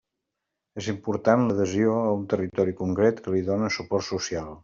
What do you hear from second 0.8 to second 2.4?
És important l'adhesió a un